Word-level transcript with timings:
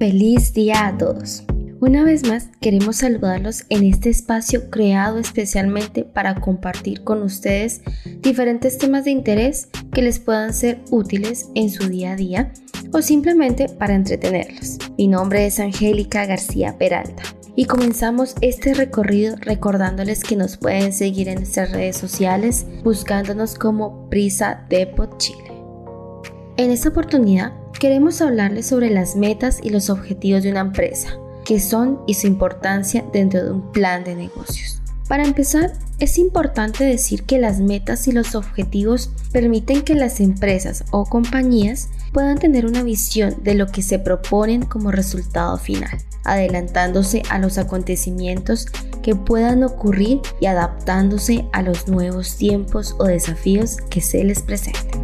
Feliz 0.00 0.54
día 0.54 0.86
a 0.86 0.96
todos. 0.96 1.42
Una 1.78 2.04
vez 2.04 2.26
más, 2.26 2.48
queremos 2.62 2.96
saludarlos 2.96 3.66
en 3.68 3.84
este 3.84 4.08
espacio 4.08 4.70
creado 4.70 5.18
especialmente 5.18 6.04
para 6.04 6.36
compartir 6.36 7.04
con 7.04 7.22
ustedes 7.22 7.82
diferentes 8.22 8.78
temas 8.78 9.04
de 9.04 9.10
interés 9.10 9.68
que 9.92 10.00
les 10.00 10.18
puedan 10.18 10.54
ser 10.54 10.80
útiles 10.90 11.50
en 11.54 11.68
su 11.68 11.86
día 11.90 12.12
a 12.12 12.16
día 12.16 12.50
o 12.94 13.02
simplemente 13.02 13.68
para 13.68 13.94
entretenerlos. 13.94 14.78
Mi 14.96 15.06
nombre 15.06 15.44
es 15.44 15.60
Angélica 15.60 16.24
García 16.24 16.78
Peralta 16.78 17.22
y 17.54 17.66
comenzamos 17.66 18.36
este 18.40 18.72
recorrido 18.72 19.36
recordándoles 19.42 20.24
que 20.24 20.34
nos 20.34 20.56
pueden 20.56 20.94
seguir 20.94 21.28
en 21.28 21.40
nuestras 21.40 21.72
redes 21.72 21.98
sociales 21.98 22.64
buscándonos 22.82 23.54
como 23.54 24.08
Prisa 24.08 24.64
Depot 24.70 25.18
Chile. 25.18 25.52
En 26.56 26.70
esta 26.70 26.88
oportunidad 26.88 27.59
queremos 27.80 28.20
hablarles 28.20 28.66
sobre 28.66 28.90
las 28.90 29.16
metas 29.16 29.58
y 29.62 29.70
los 29.70 29.88
objetivos 29.88 30.42
de 30.42 30.50
una 30.50 30.60
empresa, 30.60 31.18
qué 31.46 31.58
son 31.58 32.00
y 32.06 32.14
su 32.14 32.26
importancia 32.26 33.04
dentro 33.10 33.42
de 33.42 33.50
un 33.50 33.72
plan 33.72 34.04
de 34.04 34.14
negocios. 34.14 34.80
Para 35.08 35.24
empezar, 35.24 35.72
es 35.98 36.18
importante 36.18 36.84
decir 36.84 37.24
que 37.24 37.38
las 37.38 37.58
metas 37.58 38.06
y 38.06 38.12
los 38.12 38.34
objetivos 38.34 39.10
permiten 39.32 39.82
que 39.82 39.94
las 39.94 40.20
empresas 40.20 40.84
o 40.92 41.06
compañías 41.06 41.88
puedan 42.12 42.38
tener 42.38 42.66
una 42.66 42.82
visión 42.82 43.42
de 43.42 43.54
lo 43.54 43.66
que 43.66 43.82
se 43.82 43.98
proponen 43.98 44.62
como 44.62 44.92
resultado 44.92 45.56
final, 45.56 45.98
adelantándose 46.24 47.22
a 47.30 47.38
los 47.38 47.56
acontecimientos 47.56 48.66
que 49.02 49.16
puedan 49.16 49.64
ocurrir 49.64 50.20
y 50.38 50.46
adaptándose 50.46 51.46
a 51.52 51.62
los 51.62 51.88
nuevos 51.88 52.36
tiempos 52.36 52.94
o 52.98 53.04
desafíos 53.04 53.78
que 53.88 54.02
se 54.02 54.22
les 54.22 54.42
presenten. 54.42 54.99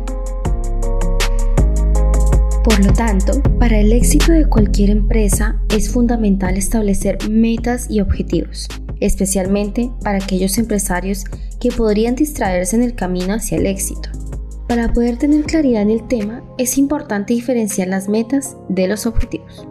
Por 2.66 2.84
lo 2.84 2.92
tanto, 2.92 3.40
para 3.60 3.78
el 3.78 3.92
éxito 3.92 4.32
de 4.32 4.48
cualquier 4.48 4.90
empresa 4.90 5.62
es 5.68 5.88
fundamental 5.88 6.56
establecer 6.56 7.16
metas 7.30 7.86
y 7.88 8.00
objetivos, 8.00 8.66
especialmente 8.98 9.92
para 10.02 10.18
aquellos 10.18 10.58
empresarios 10.58 11.26
que 11.60 11.70
podrían 11.70 12.16
distraerse 12.16 12.74
en 12.74 12.82
el 12.82 12.96
camino 12.96 13.34
hacia 13.34 13.58
el 13.58 13.66
éxito. 13.66 14.10
Para 14.66 14.92
poder 14.92 15.16
tener 15.16 15.45
claridad 15.45 15.82
en 15.82 15.90
el 15.90 16.08
tema, 16.08 16.42
es 16.58 16.76
importante 16.76 17.34
diferenciar 17.34 17.86
las 17.86 18.08
metas 18.08 18.56
de 18.68 18.88
los 18.88 19.06
objetivos. 19.06 19.64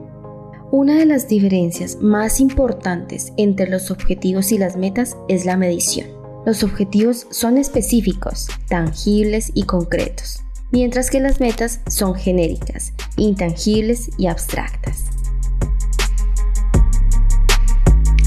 Una 0.71 0.97
de 0.97 1.05
las 1.05 1.27
diferencias 1.27 1.97
más 1.99 2.39
importantes 2.39 3.33
entre 3.35 3.67
los 3.67 3.91
objetivos 3.91 4.53
y 4.53 4.57
las 4.57 4.77
metas 4.77 5.17
es 5.27 5.43
la 5.43 5.57
medición. 5.57 6.07
Los 6.45 6.63
objetivos 6.63 7.27
son 7.29 7.57
específicos, 7.57 8.47
tangibles 8.69 9.51
y 9.53 9.63
concretos 9.63 10.44
mientras 10.75 11.09
que 11.09 11.21
las 11.21 11.39
metas 11.39 11.79
son 11.87 12.15
genéricas, 12.15 12.91
intangibles 13.15 14.09
y 14.17 14.27
abstractas. 14.27 15.05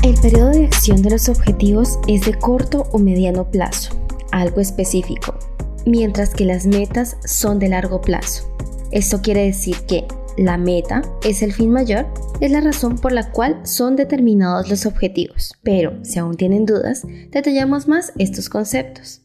El 0.03 0.15
periodo 0.15 0.53
de 0.53 0.65
acción 0.65 1.03
de 1.03 1.11
los 1.11 1.29
objetivos 1.29 1.99
es 2.09 2.25
de 2.25 2.33
corto 2.33 2.87
o 2.91 2.99
mediano 2.99 3.51
plazo, 3.51 4.03
algo 4.33 4.63
específico, 4.63 5.39
mientras 5.85 6.31
que 6.31 6.47
las 6.47 6.65
metas 6.65 7.19
son 7.23 7.59
de 7.59 7.69
largo 7.69 8.01
plazo. 8.01 8.51
Esto 8.93 9.21
quiere 9.21 9.45
decir 9.45 9.77
que 9.87 10.07
la 10.39 10.57
meta 10.57 11.03
es 11.23 11.43
el 11.43 11.53
fin 11.53 11.71
mayor, 11.71 12.07
es 12.41 12.51
la 12.51 12.63
razón 12.63 12.97
por 12.97 13.13
la 13.13 13.31
cual 13.31 13.61
son 13.65 13.95
determinados 13.95 14.71
los 14.71 14.87
objetivos. 14.87 15.53
Pero 15.63 16.03
si 16.03 16.19
aún 16.19 16.39
tienen 16.39 16.65
dudas, 16.65 17.03
detallamos 17.31 17.89
más 17.89 18.15
estos 18.17 18.49
conceptos. 18.49 19.21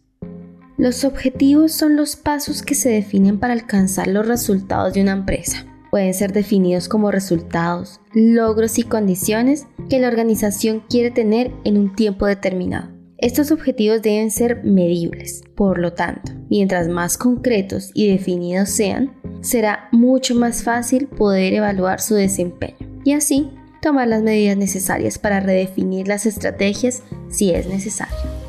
Los 0.77 1.03
objetivos 1.03 1.71
son 1.71 1.95
los 1.95 2.15
pasos 2.15 2.63
que 2.63 2.73
se 2.73 2.89
definen 2.89 3.39
para 3.39 3.53
alcanzar 3.53 4.07
los 4.07 4.27
resultados 4.27 4.93
de 4.93 5.01
una 5.01 5.11
empresa. 5.11 5.65
Pueden 5.91 6.15
ser 6.15 6.33
definidos 6.33 6.89
como 6.89 7.11
resultados, 7.11 8.01
logros 8.13 8.79
y 8.79 8.83
condiciones 8.83 9.67
que 9.87 9.99
la 9.99 10.07
organización 10.07 10.83
quiere 10.89 11.11
tener 11.11 11.51
en 11.63 11.77
un 11.77 11.95
tiempo 11.95 12.25
determinado. 12.25 12.89
Estos 13.19 13.51
objetivos 13.51 14.01
deben 14.01 14.31
ser 14.31 14.63
medibles. 14.63 15.43
Por 15.55 15.77
lo 15.77 15.93
tanto, 15.93 16.31
mientras 16.49 16.87
más 16.87 17.19
concretos 17.19 17.91
y 17.93 18.11
definidos 18.11 18.69
sean, 18.69 19.13
será 19.41 19.89
mucho 19.91 20.33
más 20.33 20.63
fácil 20.63 21.07
poder 21.07 21.53
evaluar 21.53 22.01
su 22.01 22.15
desempeño 22.15 22.75
y 23.05 23.13
así 23.13 23.51
tomar 23.79 24.07
las 24.07 24.23
medidas 24.23 24.57
necesarias 24.57 25.19
para 25.19 25.39
redefinir 25.39 26.07
las 26.07 26.25
estrategias 26.25 27.03
si 27.29 27.51
es 27.51 27.67
necesario. 27.67 28.42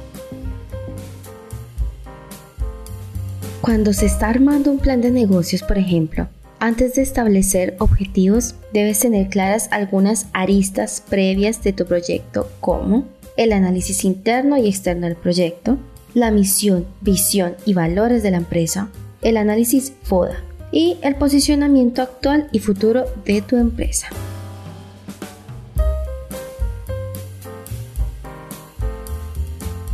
Cuando 3.64 3.94
se 3.94 4.04
está 4.04 4.28
armando 4.28 4.70
un 4.70 4.78
plan 4.78 5.00
de 5.00 5.10
negocios, 5.10 5.62
por 5.62 5.78
ejemplo, 5.78 6.28
antes 6.58 6.96
de 6.96 7.00
establecer 7.00 7.76
objetivos, 7.78 8.56
debes 8.74 8.98
tener 8.98 9.30
claras 9.30 9.68
algunas 9.70 10.26
aristas 10.34 11.02
previas 11.08 11.62
de 11.62 11.72
tu 11.72 11.86
proyecto 11.86 12.50
como 12.60 13.06
el 13.38 13.52
análisis 13.52 14.04
interno 14.04 14.58
y 14.58 14.68
externo 14.68 15.06
del 15.06 15.16
proyecto, 15.16 15.78
la 16.12 16.30
misión, 16.30 16.84
visión 17.00 17.54
y 17.64 17.72
valores 17.72 18.22
de 18.22 18.32
la 18.32 18.36
empresa, 18.36 18.90
el 19.22 19.38
análisis 19.38 19.94
FODA 20.02 20.44
y 20.70 20.98
el 21.00 21.16
posicionamiento 21.16 22.02
actual 22.02 22.48
y 22.52 22.58
futuro 22.58 23.06
de 23.24 23.40
tu 23.40 23.56
empresa. 23.56 24.08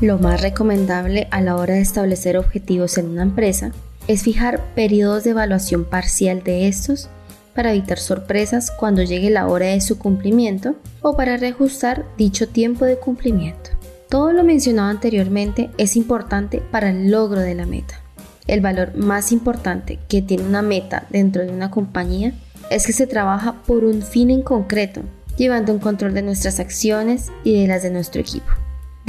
Lo 0.01 0.19
más 0.19 0.41
recomendable 0.41 1.29
a 1.31 1.43
la 1.43 1.57
hora 1.57 1.75
de 1.75 1.83
establecer 1.83 2.39
objetivos 2.39 2.97
en 2.97 3.11
una 3.11 3.23
empresa 3.23 3.73
es 4.09 4.23
fijar 4.23 4.65
periodos 4.75 5.25
de 5.25 5.31
evaluación 5.31 5.85
parcial 5.85 6.43
de 6.43 6.69
estos 6.69 7.11
para 7.55 7.73
evitar 7.73 7.99
sorpresas 7.99 8.71
cuando 8.71 9.03
llegue 9.03 9.29
la 9.29 9.47
hora 9.47 9.67
de 9.67 9.81
su 9.83 9.99
cumplimiento 9.99 10.77
o 11.03 11.17
para 11.17 11.37
reajustar 11.37 12.07
dicho 12.17 12.49
tiempo 12.49 12.87
de 12.87 12.97
cumplimiento. 12.97 13.71
Todo 14.09 14.33
lo 14.33 14.43
mencionado 14.43 14.89
anteriormente 14.89 15.69
es 15.77 15.97
importante 15.97 16.63
para 16.71 16.89
el 16.89 17.11
logro 17.11 17.41
de 17.41 17.55
la 17.55 17.67
meta. 17.67 18.01
El 18.47 18.63
valor 18.63 18.97
más 18.97 19.33
importante 19.33 19.99
que 20.09 20.23
tiene 20.23 20.45
una 20.45 20.63
meta 20.63 21.07
dentro 21.11 21.43
de 21.43 21.51
una 21.51 21.71
compañía 21.71 22.33
es 22.71 22.87
que 22.87 22.95
se 22.95 23.07
trabaja 23.07 23.61
por 23.67 23.85
un 23.85 24.01
fin 24.01 24.31
en 24.31 24.41
concreto, 24.41 25.03
llevando 25.37 25.75
un 25.75 25.79
control 25.79 26.15
de 26.15 26.23
nuestras 26.23 26.59
acciones 26.59 27.31
y 27.45 27.61
de 27.61 27.69
las 27.69 27.83
de 27.83 27.91
nuestro 27.91 28.23
equipo. 28.23 28.60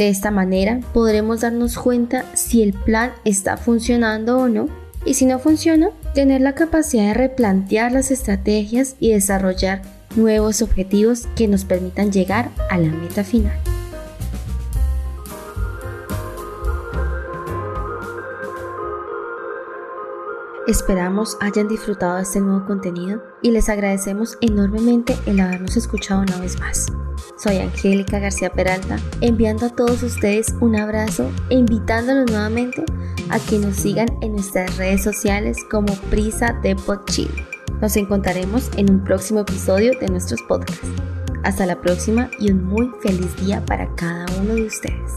De 0.01 0.09
esta 0.09 0.31
manera 0.31 0.79
podremos 0.95 1.41
darnos 1.41 1.77
cuenta 1.77 2.25
si 2.33 2.63
el 2.63 2.73
plan 2.73 3.11
está 3.23 3.55
funcionando 3.55 4.39
o 4.39 4.49
no 4.49 4.67
y 5.05 5.13
si 5.13 5.27
no 5.27 5.37
funciona, 5.37 5.91
tener 6.15 6.41
la 6.41 6.55
capacidad 6.55 7.03
de 7.03 7.13
replantear 7.13 7.91
las 7.91 8.09
estrategias 8.09 8.95
y 8.99 9.11
desarrollar 9.11 9.83
nuevos 10.15 10.63
objetivos 10.63 11.27
que 11.35 11.47
nos 11.47 11.65
permitan 11.65 12.11
llegar 12.11 12.49
a 12.71 12.79
la 12.79 12.89
meta 12.89 13.23
final. 13.23 13.53
Esperamos 20.67 21.37
hayan 21.41 21.67
disfrutado 21.67 22.17
de 22.17 22.21
este 22.21 22.39
nuevo 22.39 22.67
contenido 22.67 23.23
y 23.41 23.49
les 23.49 23.67
agradecemos 23.67 24.37
enormemente 24.41 25.17
el 25.25 25.39
habernos 25.39 25.75
escuchado 25.75 26.21
una 26.21 26.37
vez 26.39 26.59
más. 26.59 26.85
Soy 27.35 27.57
Angélica 27.57 28.19
García 28.19 28.51
Peralta, 28.51 28.97
enviando 29.21 29.65
a 29.65 29.69
todos 29.71 30.03
ustedes 30.03 30.53
un 30.61 30.75
abrazo 30.75 31.31
e 31.49 31.55
invitándolos 31.55 32.29
nuevamente 32.29 32.85
a 33.31 33.39
que 33.39 33.57
nos 33.57 33.75
sigan 33.75 34.07
en 34.21 34.33
nuestras 34.33 34.77
redes 34.77 35.03
sociales 35.03 35.57
como 35.69 35.95
Prisa 36.11 36.59
Depot 36.61 37.03
Chile. 37.09 37.47
Nos 37.81 37.97
encontraremos 37.97 38.69
en 38.77 38.91
un 38.91 39.03
próximo 39.03 39.39
episodio 39.39 39.93
de 39.99 40.09
nuestros 40.09 40.43
podcasts. 40.43 40.87
Hasta 41.43 41.65
la 41.65 41.81
próxima 41.81 42.29
y 42.39 42.51
un 42.51 42.63
muy 42.65 42.91
feliz 43.01 43.35
día 43.37 43.65
para 43.65 43.93
cada 43.95 44.27
uno 44.39 44.53
de 44.53 44.67
ustedes. 44.67 45.11